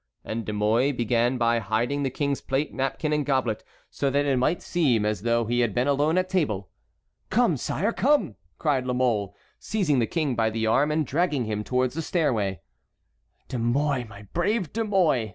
[0.25, 4.35] And De Mouy began by hiding the king's plate, napkin, and goblet, so that it
[4.37, 6.71] might seem as though he had been alone at table.
[7.29, 11.63] "Come, sire, come," cried La Mole, seizing the king by the arm and dragging him
[11.63, 12.61] towards the stairway.
[13.47, 15.29] "De Mouy, my brave De Mouy!"